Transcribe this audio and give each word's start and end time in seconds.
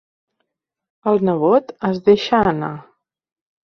El 1.13 1.23
nebot 1.29 1.71
es 1.93 2.03
deixa 2.11 2.45
anar. 2.57 2.75